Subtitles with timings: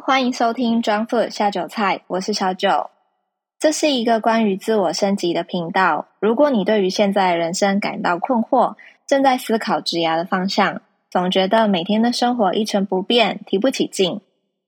[0.00, 2.90] 欢迎收听 Junk Food 下酒菜，我是小九。
[3.58, 6.06] 这是一个关于自我升级的频道。
[6.20, 8.74] 如果你对于现在人生感到困惑，
[9.06, 14.20] 正在思考职涯的方向，总觉得每天的生活一成不变，提不起劲，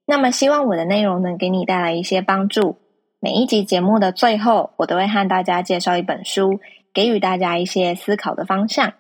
[0.06, 2.78] 那么希望我的内容能给你带来一些帮助。
[3.20, 6.60] 每一集节目的最后，我都会和大家介绍一本书，
[6.94, 8.94] 给予大家一些思考的方向。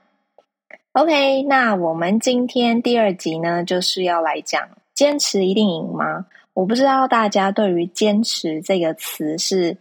[0.92, 4.68] OK，那我们今天第二集呢，就是要来讲。
[4.98, 6.26] 坚持一定赢吗？
[6.54, 9.76] 我不知道大家对于“坚持”这个词是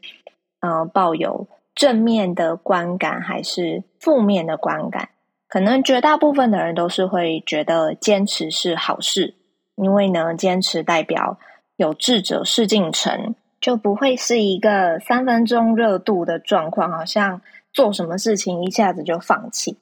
[0.59, 5.09] 呃抱有正面的观感还是负面的观感？
[5.47, 9.33] 可能绝大部分的人都是会觉得坚持是好事，
[9.73, 11.39] 因为呢，坚持代表
[11.77, 17.41] 有志者事竟成，就不会是一个三分钟热度的状况，好像
[17.73, 19.79] 做什么事情一下子就放弃。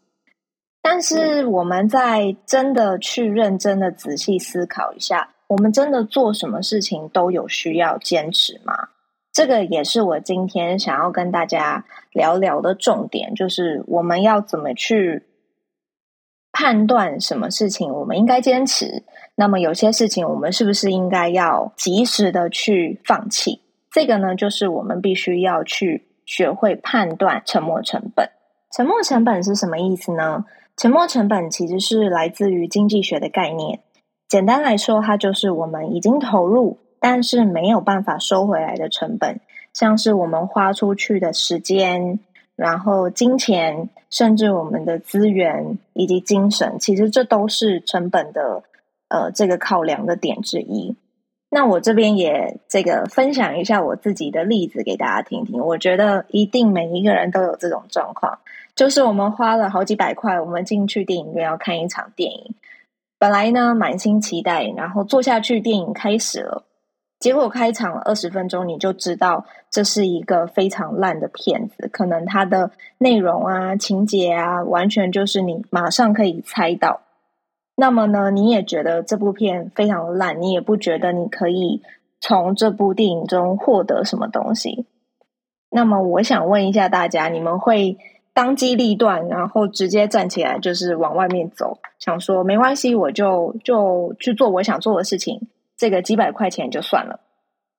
[0.88, 8.90] 但是我们在真的去认真的仔细思考一下，我们真的做什么事情都有需要坚持吗？
[9.34, 15.24] 这个也是我今天想要跟大家聊聊的重点，就是我们要怎么去
[16.52, 23.60] 判断什么事情我们应该坚持，那么有些事情我们是不是应该要及时的去放弃？
[23.90, 28.30] 这个呢，就是我们必须要去学会判断沉没成本。
[28.72, 30.46] 沉没成本是什么意思呢？
[30.78, 33.80] 沉没成本其实是来自于经济学的概念。
[34.28, 39.40] 简单来说，它就是我们已经投入，但是没有办法收回来的成本，
[39.74, 42.20] 像是我们花出去的时间，
[42.56, 48.64] 然后金钱，甚至我们的资源以及精神，其实这都是成本的
[49.08, 50.96] 呃这个考量的点之一。
[51.56, 55.62] 那我这边也这个分享一下我自己的例子给大家听听。
[55.62, 58.40] 我觉得一定每一个人都有这种状况。
[58.76, 62.56] 就是我们花了好几百块，我们进去电影院要看一场电影。
[63.18, 66.66] 本来呢满心期待，然后坐下去，电影开始了。
[67.22, 71.88] 结果开场二十分钟，你就知道这是一个非常烂的片子。
[71.88, 77.00] 可能它的内容啊、情节啊，完全就是你马上可以猜到。
[77.76, 81.82] 那么呢，你也觉得这部片非常烂，你也不觉得你可以
[82.20, 84.86] 从这部电影中获得什么东西。
[85.70, 87.98] 那么我想问一下大家，你们会？
[88.36, 95.48] 当机立断，然后直接站起来，就是往外面走，想说没关系，我就就去做我想做的事情，
[95.78, 97.22] 这个几百块钱就算了。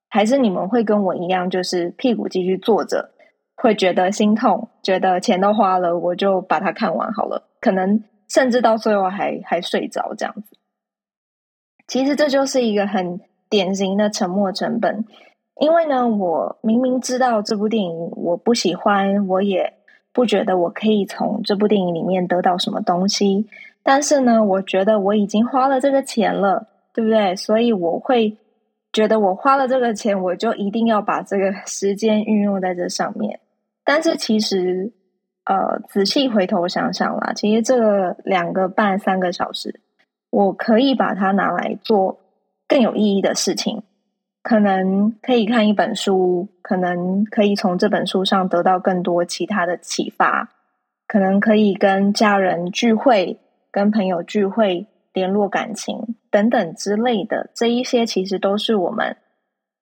[0.08, 3.10] 还是你们会跟我一样，就是屁股继续坐着，
[3.54, 7.42] 会觉得心痛，觉得钱都花了，我就把它看完好了。
[7.60, 10.56] 可能甚至到最后还还睡着这样子。
[11.86, 15.04] 其实这就是一个很典型的沉没成本，
[15.60, 19.74] 因为呢，我明明知道这部电影我不喜欢，我也。
[20.12, 23.50] 不觉得我可以从这部电影里面得到什么东西，
[23.82, 27.36] 但是呢，我觉得我已经花了这个钱了，对不对？
[27.36, 28.38] 所以我会
[28.94, 33.40] 觉得我花了这个钱，我就一定要把这个时间运用在这上面。
[33.84, 34.90] 但是其实，
[35.46, 39.80] 呃，仔细回头想想啦，其实这两个半三个小时，
[40.30, 42.18] 我可以把它拿来做
[42.68, 43.82] 更有意义的事情。
[44.42, 50.50] 可能可以看一本书，可能可以从这本书上得到更多其他的启发，
[51.08, 53.40] 可能可以跟家人聚会、
[53.72, 57.50] 跟朋友聚会联络感情等等之类的。
[57.54, 59.16] 这一些其实都是我们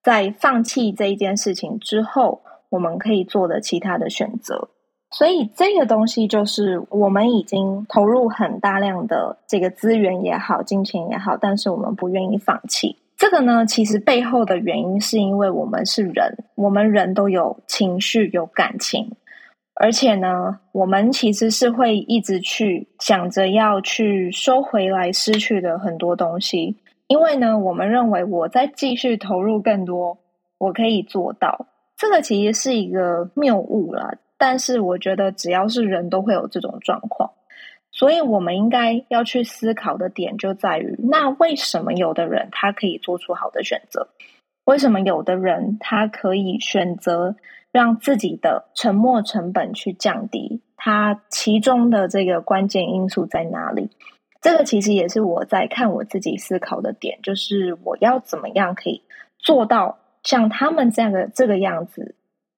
[0.01, 4.69] 在放弃这一件事情之后，我们可以做的其他的选择。
[5.17, 12.97] 所以这个东西就是我们已经投入很大量的这个资源也好、金钱也好，但是我们不愿意放弃。
[13.15, 19.09] 这个呢，其实背后的原因是因为我们是人，我们人都有情绪、有感情，
[19.75, 26.75] 而且呢，我们其实是会一直去想着要去收回来失去的很多东西。
[27.07, 30.17] 因为呢，我们认为我在继续投入更多，
[30.57, 31.67] 我可以做到。
[31.95, 37.31] 这个其实是一个谬误了，但是我觉得只要是人都会有这种状况。
[37.91, 44.09] 所以，我们应该要去思考的点就在于：那为什么有的人他可以做出好的选择？
[44.65, 47.37] 为什么有的人他可以选择
[47.71, 50.61] 让自己的沉没成本去降低？
[50.75, 53.89] 他其中的这个关键因素在哪里？
[54.41, 59.03] 这个其实也是我在看我自己思考的点，就是我要怎么样可以
[59.39, 62.15] 做到像他们这样的这个样子，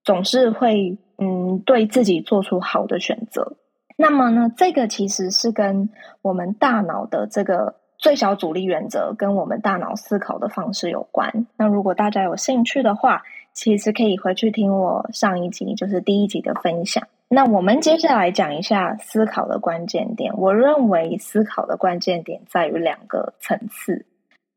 [0.07, 3.57] 总是会嗯对自己做出好的选择。
[3.97, 5.89] 那么呢，这个其实是跟
[6.21, 11.45] 我们大脑的这个最小阻力原则，跟我们大脑思考的方式有关。
[11.57, 17.05] 那如果大家有兴趣的话，其实可以回去听我上一集，就是第一集的分享。
[17.27, 20.33] 那我们接下来讲一下思考的关键点。
[20.37, 24.05] 我认为思考的关键点在于两个层次。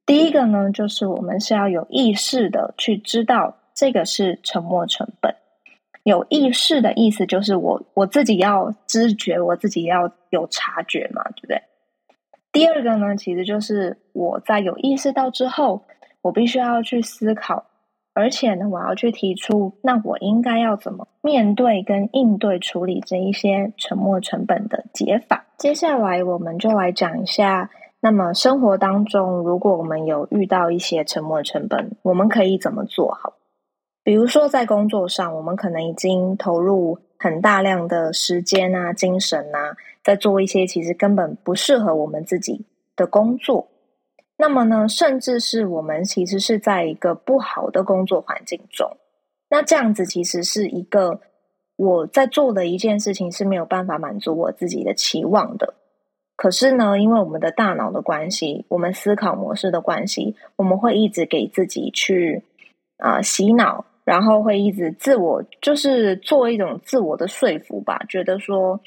[0.07, 5.35] 第一个呢，就是我们是要有意识的去知道这个是沉没成本。
[6.03, 11.63] 有意识的意思就是我我自己要知觉，我自己要有察觉嘛，对不对？
[12.53, 15.87] 第二个呢，其实就是我在有意识到之后，
[16.21, 17.65] 我必须要去思考，
[18.13, 25.47] 而且呢，我要去提出，那我应该要怎么面对跟应对处理这一些沉没成本的解法。
[25.57, 33.33] 接下来，我们就来讲一下，那么生活当中，如果我们有遇到一些沉没成本，我们可以怎么做好？
[34.03, 42.65] 比如说，在工作上，我们可能已经投入很大量的时间啊、精神啊，在做一些其实根本不适合我们自己
[42.97, 43.69] 的工作。
[44.39, 48.97] 那么呢，甚至是我们其实是在一个不好的工作环境中。
[49.51, 51.21] 那这样子其实是一个
[51.77, 55.75] 我在做的一件事情是没有办法满足我自己的期望的。
[56.37, 62.43] 可是呢，因为我们的大脑的关系，我们思考模式的关系，我们会一直给自己去
[62.97, 63.85] 啊洗脑。
[64.05, 68.81] 然后会一直自我，就是做一种自我的说服吧，觉得说，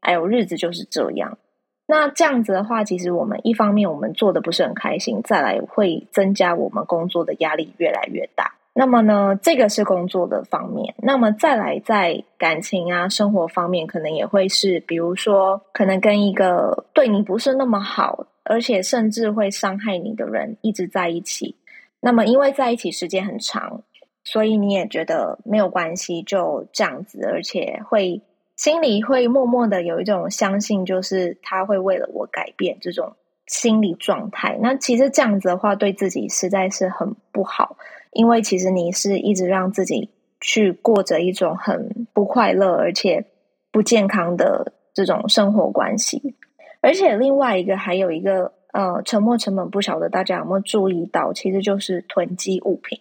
[0.00, 1.38] 哎呦，日子就是这样。
[1.86, 8.54] 那这样子的话，其实我们一方面我们做的不是很开心，再来会增加我们工作的压力越来越大。
[8.72, 10.94] 那么呢，这个是工作的方面。
[10.98, 21.56] 那么再来在感情啊、生活方面，可能也会是，比如说，可能跟一个对你不是那么好，而且甚至会伤害你的人一直在一起。
[22.00, 23.82] 那么因为在一起时间很长。
[24.24, 28.22] 所以你也觉得没有关系，就这样子，而且会
[28.56, 33.14] 心里会默默的有一种相信，就是他会为了我改变这种
[33.46, 34.58] 心理状态。
[34.60, 37.76] 那其实这样子的话，对自己实在是很不好，
[38.12, 43.24] 因为其实你是一直让自己去过着一种很不快乐而且
[43.72, 46.34] 不健康的这种生活关系。
[46.82, 53.00] 而且另外一个还有一个呃，沉没成本，不晓得大家有没有注意到，其实就是囤积物品。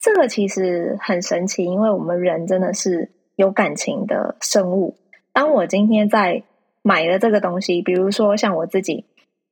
[0.00, 4.96] 这个其实很神奇，因为我们人真的是有感情的生物。
[5.32, 6.42] 当我今天在
[6.82, 9.04] 买了这个东西，比如说像我自己，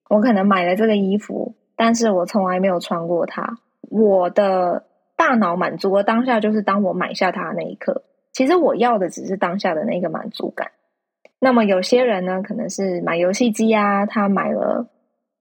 [0.08, 3.58] 我可能买了这个衣服，但是我从来没有穿过它。
[3.88, 4.84] 我的
[5.16, 8.02] 大脑满足的当下，就是当我买下它的那一刻。
[8.32, 10.72] 其实我要的只是当下的那个满足感。
[11.38, 14.88] 那么有些人呢，可能是买游戏机啊，他买了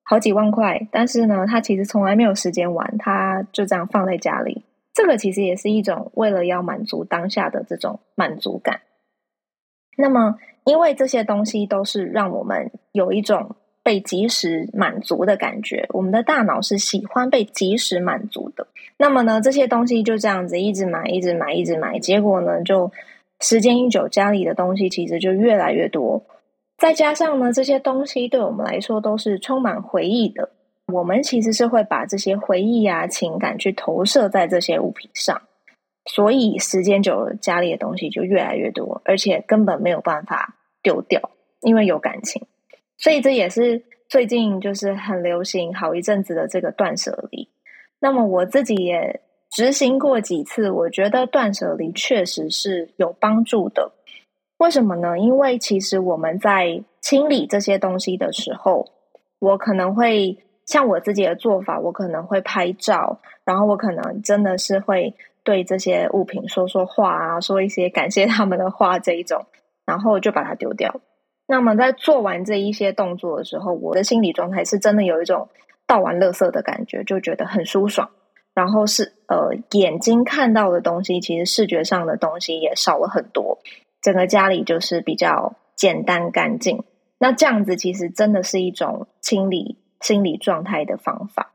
[0.03, 4.63] 好几万块，但是呢，他其实从来没有时间玩，他就这样放在家里。
[4.95, 8.79] 这个其实也是一种为了要满足当下的这种满足感。
[9.97, 18.67] 那么，因为这些东西都是让我们有一种被及时满足的感觉，我们的大脑是喜欢被及时满足的。
[18.97, 22.91] 那么呢，这些东西就这样子一直买，一直买，一直买，结果呢，就
[23.41, 26.23] 时间一久，家里的东西其实就越来越多。
[26.77, 30.51] 再加上呢，这些东西对我们来说都是充满回忆的。
[30.93, 35.41] 我们其实是会把这些回忆啊、情感去投射在这些物品上，
[36.05, 42.45] 所以时间久了，家里的东西就越来越多，而且根本没有办法丢掉，因为有感情。
[42.97, 47.49] 所以这也是最近就是很流行好一阵子的这个断舍离。
[47.99, 53.91] 那么我自己也执行过几次，我觉得断舍离确实是有帮助的。
[54.57, 55.17] 为什么呢？
[55.17, 58.91] 因为其实我们在清理这些东西的时候，
[59.39, 60.37] 我可能会。
[60.65, 69.45] 像我自己的做法，我可能会拍照，然后我可能真的是会对这些物品说说话啊，说一些感谢他们的话这一种，
[69.85, 70.99] 然后就把它丢掉。
[71.47, 75.47] 那么在做完这一些动作的时候，我的心理状态是真的有一种
[75.85, 78.09] 倒完垃圾的感觉，就觉得很舒爽。
[78.55, 83.59] 然后是呃，眼睛看到的东西，其实视觉上的东西也少了很多，
[84.01, 86.83] 整个家里就是比较简单干净。
[87.19, 89.77] 那这样子其实真的是一种清理。
[90.01, 91.51] 心理状态的方法。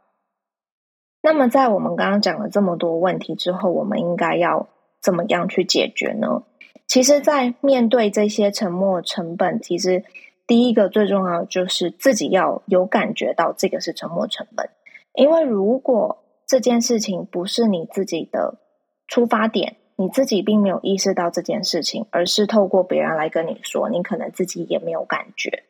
[1.22, 4.68] 那么，在我们刚刚讲了这么多问题之后，我们应该要
[5.02, 6.44] 怎么样去解决呢？
[6.86, 10.04] 其实，在面对这些沉没成本，其实
[10.46, 14.70] 第一个最重要就是自己要有感觉到这个是沉没成本。
[15.14, 18.58] 因为如果这件事情不是你自己的
[19.06, 25.64] 出发点，你自己并没有意识到这件事情，而是透过别人来跟你说，你可能自己也没有感觉。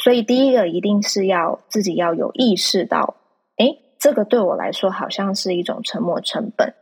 [0.00, 3.16] 所以，第一个一定是要自己要有意识到，
[3.56, 6.74] 哎，这个对我来说好像是一种沉没成本。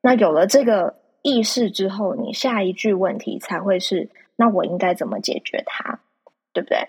[0.00, 6.00] 那有了这个意识之后，你下一句问题才会是：那我应该怎么解决它？
[6.54, 6.88] 对不对？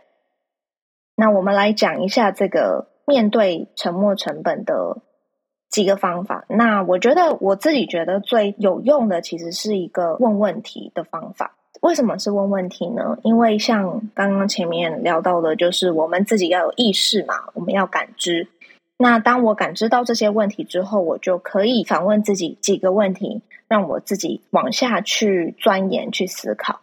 [1.16, 5.02] 那我们来讲一下这个面对沉没成本的
[5.70, 6.46] 几个方法。
[6.48, 11.56] 那我觉得我自己觉得最有用的，其实是一个问问题的方法。
[11.84, 13.18] 为什么是问问题呢？
[13.24, 18.48] 因为像刚刚前面聊到的，就是我们自己要有意识嘛，我们要感知。
[18.98, 26.80] 那当我感知到这些问题之后，我就可以反问自己几个问题，让我自己往下去钻研、去思考。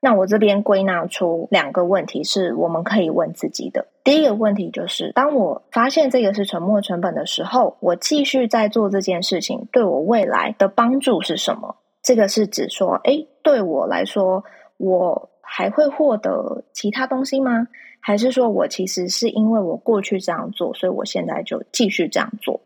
[0.00, 3.86] 那我这边归纳出两个问题，是我们可以问自己的。
[4.02, 11.76] 第一个问题就是，当我发现这个是沉没成本的时候，我继续在做这件事情，对我未来的帮助是什么？
[12.02, 14.44] 这个是指说，哎，对我来说，
[14.76, 17.68] 我还会获得其他东西吗？
[18.00, 22.60] 还是说我其实是因为我过去这样做，所以我现在就继续这样做？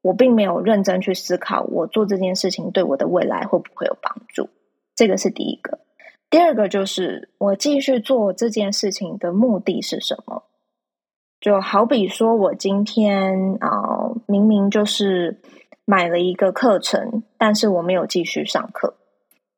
[0.00, 4.48] 我并没有认真去思考，我做这件事情对我的未来会不会有帮助？
[4.94, 5.80] 这个是第一个。
[6.30, 10.44] 第二个就是我继续做这件事情的目的是什么？
[11.40, 15.40] 就好比说我今天啊，明明就是
[15.84, 18.94] 买了一个课程，但是我没有继续上课。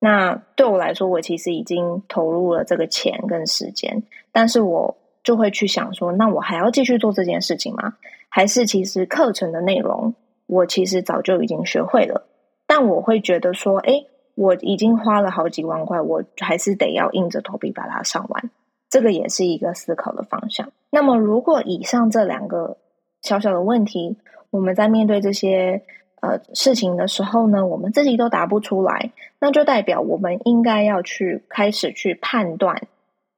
[0.01, 4.03] 那对我来说，我其实已经投入了这个钱跟时间，
[4.33, 7.95] 但是我就会去想说，那我还要继续做这件事情吗？
[8.29, 10.15] 还是其实课程的内容
[10.47, 12.27] 我其实早就已经学会了，
[12.67, 14.07] 但我会觉得说，哎。
[14.37, 18.51] 我已经花了好几万块，我还是得要硬着头皮把它上完。
[18.89, 20.73] 这个也是一个思考的方向。
[20.89, 22.79] 那么，如果以上这两个
[23.21, 24.17] 小小的问题，
[24.51, 25.83] 我们在面对这些
[26.21, 32.83] 呃事情的时候呢，我们自己都答不出来，那就代表我们应该要去开始去判断，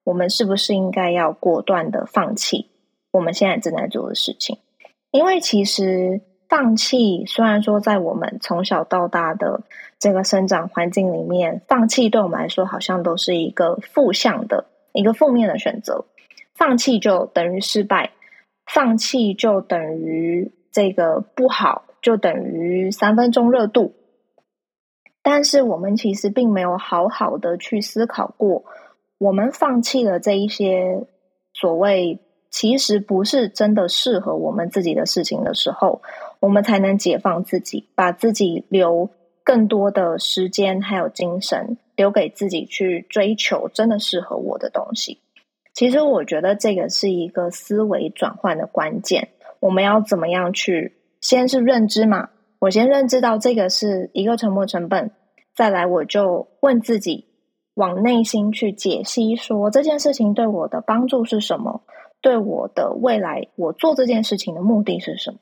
[0.04, 2.70] 我们是不是应该要果断的放弃
[3.10, 4.58] 我们现在正在做的事情，
[5.10, 6.20] 因为其实。
[6.48, 9.62] 放弃，虽然说在我们从小到大的
[9.98, 16.04] 这个生长环境里面，放弃对我们来说好像都是一个负向的一个负面的选择。
[16.54, 18.10] 放弃就等于失败，
[18.66, 23.94] 放弃就等于这个不好，就等于三分钟热度。
[25.22, 28.64] 但是我们其实并没有好好的去思考过，
[29.18, 31.06] 我们放弃了这一些
[31.54, 32.18] 所谓
[32.50, 36.02] 其实不是真的适合我们自己的事情的时候。
[36.40, 39.10] 我们才能解放自己，把自己留
[39.44, 45.20] 更多的时间还有精神留给自己去追求真的适合我的东西。
[45.72, 49.28] 其实我觉得这个是一个思维转换的关键。
[49.60, 50.94] 我们要怎么样去？
[51.22, 55.12] 先是认知嘛，我先认知到这个是一个沉没成本，
[55.54, 57.26] 再来我就问自己，
[57.74, 61.82] 往内心去解析，说这件事情对我的帮助是什么？
[62.20, 65.38] 对我的未来，我做这件事情的目的是什么？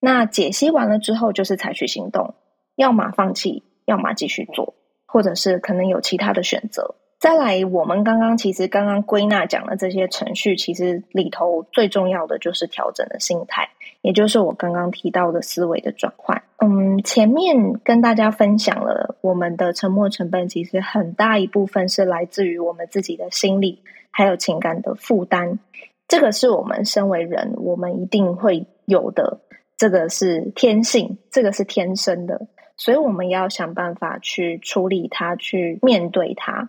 [0.00, 2.34] 那解析完了之后，就是采取行动，
[2.74, 4.74] 要么放弃，要么继续做，
[5.06, 6.96] 或者是可能有其他的选择。
[7.24, 13.70] 再来，我们刚刚其实刚刚归纳讲的这些程序，其实里头最重要的就是调整的心态，
[14.02, 16.42] 也就是我刚刚提到的思维的转换。
[16.58, 23.78] 嗯，前面跟大家分享了我们的沉没成本，其实很大一部分是来自于我们自己的心理
[24.10, 25.58] 还有情感的负担，
[26.06, 29.40] 这个是我们身为人，我们一定会有的。
[29.78, 36.68] 这个是天性，这个是天生的，所以我们要想办法去处理它，去面对它。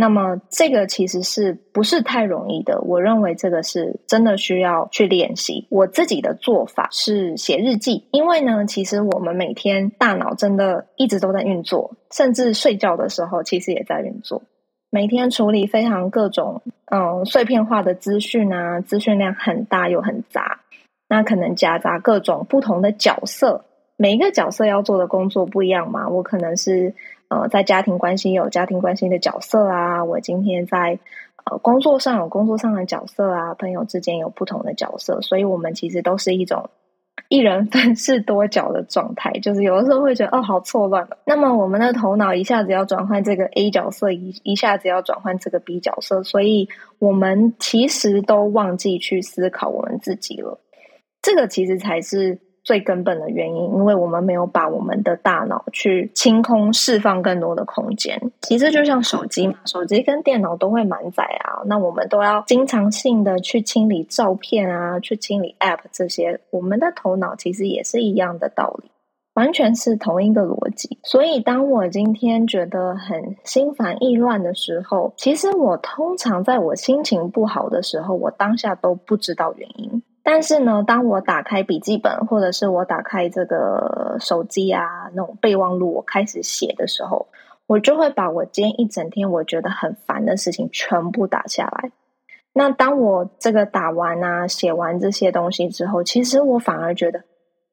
[0.00, 2.80] 那么，这个其实是不是太容易的？
[2.82, 5.66] 我认为这个是真的需要去练习。
[5.70, 14.42] 我自己的做法是写日记，因为呢，其实我们每天大脑真的一直都在运作，甚至睡觉的时候其实也在运作。
[14.88, 16.62] 每天处理非常各种
[16.92, 20.60] 嗯碎片化的资讯啊，资讯量很大又很杂。
[21.08, 23.64] 那可能夹杂各种不同的角色，
[23.96, 26.08] 每一个角色要做的工作不一样嘛。
[26.08, 26.94] 我可能是
[27.28, 30.98] 呃在家庭关系有家庭关系的角色啊，我今天在
[31.44, 36.70] 呃工作上有工作上的角色啊，朋友之间有不同的角色，所以我们其实都是一种
[37.28, 41.06] 一人分饰多角的状态，就是有的时候会觉得哦好错乱。
[41.26, 46.68] 那么我们的头脑一下子要转换这个 A 角色，一一下子要转换这个 B 角色，所以
[46.98, 50.58] 我们其实都忘记去思考我们自己了。
[51.20, 58.20] 这个其实才是最根本的原因，因为我们没有把我们的大脑去清空，释放更多的空间。
[58.42, 66.40] 其实就像手机嘛，手机跟电脑都会满载啊，那我们都要经常性的去清理照片啊，去清理 App 这些。
[66.50, 68.90] 我们的头脑其实也是一样的道理，
[69.32, 70.98] 完全是同一个逻辑。
[71.04, 80.02] 所以，当我今天觉得很心烦意乱的时候，其实我通常在我心情不好的时候，我当下都不知道原因。
[80.30, 87.28] 但是呢，当我打开笔记本，或者是我打开这个手机啊，那种备忘录，我开始写的时候，
[87.66, 91.92] 我就会把我今天一整天我觉得很烦的事情全部打下来。
[92.52, 97.22] 那当我这个打完啊，写完这些东西之后，其实我反而觉得，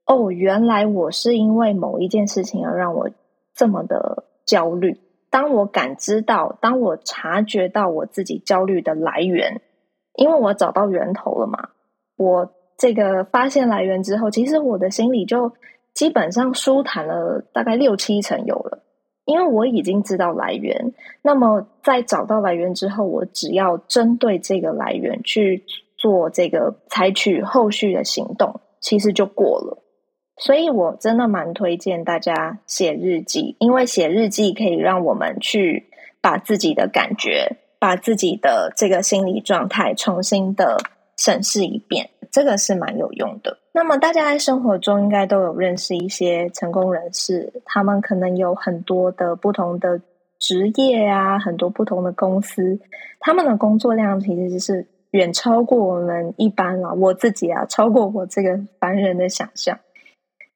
[0.05, 3.09] 哦，原来我是因为某一件事情而让我
[3.53, 5.01] 这么的焦虑。
[5.29, 9.59] 当我感知到，当我察觉到我自己焦虑的来源，
[10.13, 11.71] 因为我找到源头了嘛。
[12.17, 15.51] 我这个发现来源之后，其实我的心里就
[15.93, 18.83] 基本上舒坦了大概六七成有了，
[19.25, 20.93] 因为我已经知道来源。
[21.21, 25.63] 那么在找到来源之后，我只要针对这个来源去
[25.97, 29.81] 做这个采取后续的行动，其实就过了。
[30.37, 35.85] 所以我真的蛮推荐大家写日记，因为写日记可以让我们去
[36.19, 40.77] 把自己的感觉、把自己的这个心理状态重新的
[41.17, 43.57] 审视一遍，这个是蛮有用的。
[43.73, 49.99] 那么大家在生活中应该都有认识一些成功人士，他们可能有很多的不同的
[50.39, 52.79] 职业啊，很多不同的公司，
[53.19, 56.93] 他们的工作量其实是远超过我们一般了。
[56.93, 59.77] 我自己啊，超过我这个凡人的想象。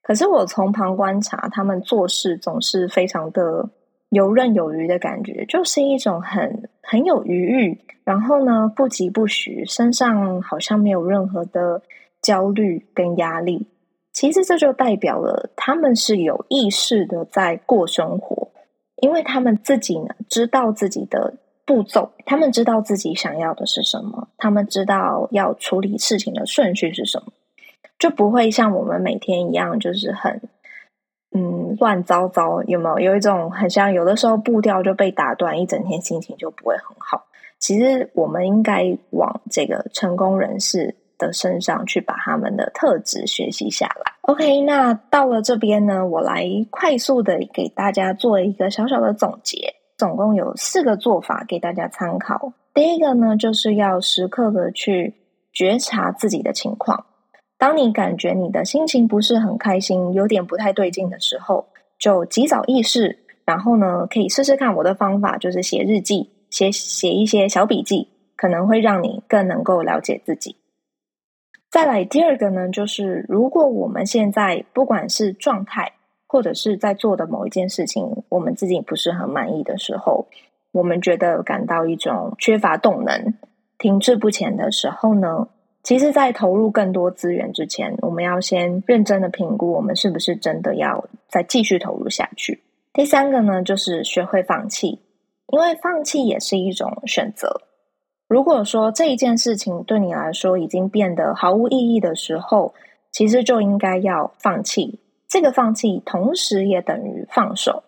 [0.02, 3.68] 可是我从旁观察，他们做事总是非常的
[4.10, 11.82] 游刃有余的感觉，就是一种很很有余裕，然后呢不疾不徐，身上好像没有任何的
[12.20, 13.66] 焦虑跟压力。
[14.12, 18.50] 其实这就代表了他们是有意识的在过生活，
[18.96, 27.32] 因为他们自己呢知道自己的步骤，他们知道自己想要的是什么，他们知道要处理事情的顺序是什么。
[27.98, 30.40] 就不会像我们每天一样，就是很
[31.32, 32.98] 嗯乱糟糟，有没有？
[32.98, 37.26] 有一种很像有的时候步调就被打断，一整天心情就不会很好。
[37.58, 44.12] 其实我们应该往这个成功人士的身上去把他们的特质学习下来。
[44.22, 52.52] OK，那到了这边呢，我来快速的给大家做一个小小的总结，总共有四个做法给大家参考。
[52.72, 55.14] 第一个呢，就是要时刻的去
[55.52, 57.04] 觉察自己的情况。
[57.60, 61.66] 当你感觉你的心情不是很开心，有点不太对劲的时候，
[61.98, 63.18] 就及早意识。
[63.44, 70.56] 然后呢，可以试试看我的方法，就是写日记，写写一些小笔记，可能会让你更能够了解自己。
[71.68, 75.92] 再来第二个呢，就是如果我们现在不管是状态，
[76.26, 80.28] 或者是在做的某一件事情，我们自己不是很满意的时候，
[80.72, 83.34] 我们觉得感到一种缺乏动能、
[83.76, 85.48] 停滞不前的时候呢？
[85.82, 92.62] 其实，在投入更多资源之前，我们要先认真的评估，我们是不是真的要再继续投入下去。
[92.92, 95.00] 第三个呢，就是学会放弃，
[95.48, 97.62] 因为放弃也是一种选择。
[98.28, 102.74] 如果说这一件事情对你来说已经变得毫无意义的时候，
[103.10, 105.00] 其实就应该要放弃。
[105.26, 107.82] 这个放弃，同时也等于放手。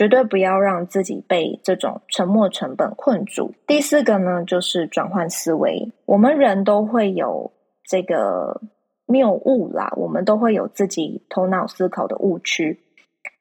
[0.00, 3.52] 绝对不要让自己被这种沉没成本困住。
[3.66, 5.92] 第四个呢，就是转换思维。
[6.06, 7.52] 我们人都会有
[7.84, 8.62] 这个
[9.04, 12.80] 谬误啦，我们都会有自己头脑思考的误区。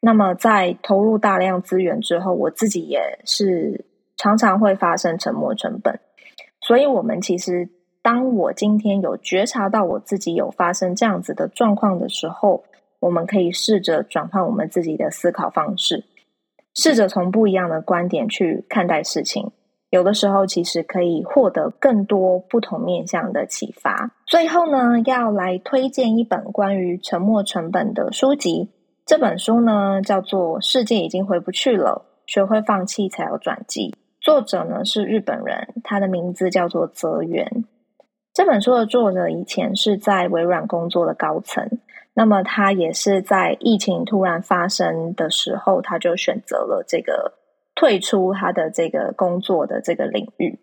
[0.02, 3.86] 那么，在投入大量资源之后，我自己也是
[4.17, 5.98] 常常会发生沉没成本。
[6.60, 7.69] 所以，我们其实，
[8.02, 12.65] 当我今天有觉察到我自己有发生这样子的状况的时候，
[13.00, 16.04] 我们可以试着转换我们自己的思考方式。
[16.82, 19.52] 试着从不一样的观点去看待事情，
[19.89, 24.12] 有的时候其实可以获得更多不同面向的启发。
[24.26, 28.70] 最后呢，要来推荐一本关于沉没成本的书籍。
[29.06, 33.92] 这本书呢叫做《世界已经回不去了，学会放弃才有转机》。
[34.22, 37.65] 作者呢是日本人，他的名字叫做泽源。
[38.34, 41.68] 这本书的作者以前是在微软工作的高层。
[42.13, 47.34] 那么他也是在疫情突然发生的时候，他就选择了这个
[47.76, 50.60] 退出他的这个工作的这个领域。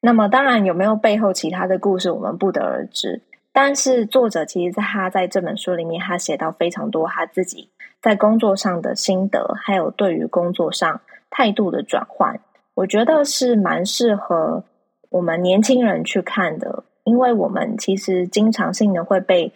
[0.00, 3.22] 那么当然有没有背后其他的故事，我们不得而知。
[3.52, 12.38] 但是作者其实他在这本书里面，他写到非常多他自己在工作上的心得，还有对于工作上态度的转换，
[12.74, 14.62] 我觉得是蛮适合
[15.08, 19.52] 我们年轻人去看的，因为我们其实经常性的会被。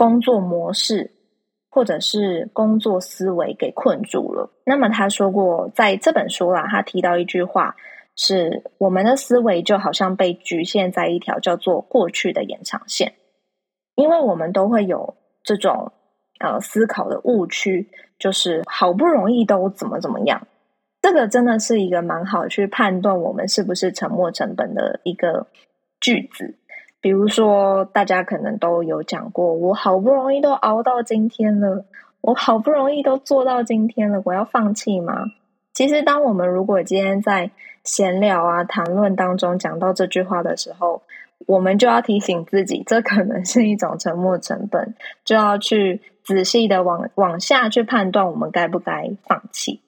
[0.00, 1.10] 工作模式
[1.68, 4.50] 或者是工作思维给困住了。
[4.64, 7.76] 那么他说过，在这本书啦，他提到一句话，
[8.16, 13.12] 是我们的思维就好像被局限在一条叫做过去的延长线，
[13.94, 15.92] 因为我们都会有这种
[16.38, 20.46] 呃思考的误区，就是好不容易都怎么怎么样。
[21.02, 25.48] 这个真的是一个蛮好去判断我们是不是沉没成本的一个
[26.00, 26.56] 句子。
[27.00, 31.84] 比如说，大家可能都有讲过，我好不容易都熬到今天了，
[32.20, 35.24] 我好不容易都做到今天了，我要放弃吗？
[35.72, 37.50] 其实，当我们如果今天在
[37.84, 41.00] 闲聊啊、谈论当中讲到这句话的时候，
[41.46, 49.80] 我们就要提醒自己，这可能是一种沉没成本，就要去仔细的往往下去判断，我们该不该放弃。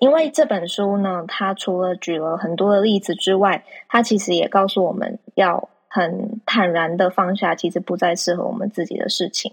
[0.00, 9.52] 因为这本书呢，它除了举了很多的例子之外，它其实也告诉我们要很坦然的放下，其实不再适合我们自己的事情。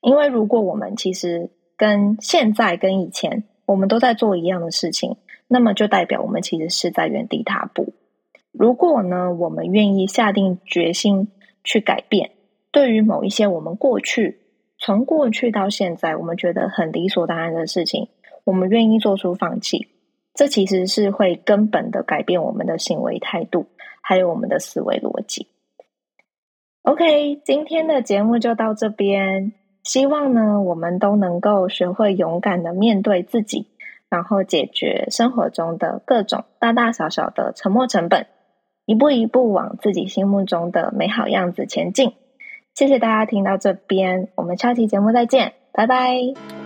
[0.00, 5.16] 因为如果我们其实跟现在跟以前我们都在做一样的事情，
[5.48, 7.94] 那么就代表我们其实是在原地踏步。
[8.52, 11.28] 如果呢，我们愿意下定决心
[11.62, 12.30] 去改变，
[12.70, 14.40] 对于某一些我们过去
[14.78, 18.08] 从过去到现在我们觉得很理所当然的事情，
[18.44, 19.88] 我们愿意做出放弃，
[20.34, 23.66] 这其实是会根本的改变我们的行为态度，
[24.02, 25.48] 还有我们的思维逻辑。
[26.82, 29.52] OK，今天的节目就到这边。
[29.82, 33.68] 希望呢，我们都能够学会勇敢的面对自己，
[34.08, 38.26] 然后解决生活中的各种大大小小的沉没成本，
[38.86, 42.12] 一步一步往自己心目中的美好样子前进。
[42.74, 46.63] 谢谢大家听到这边，我们下期节目再见，拜拜。